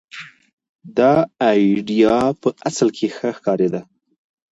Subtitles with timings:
[0.97, 1.13] دا
[1.45, 3.81] اېډیا په اصل کې ښه ښکارېده.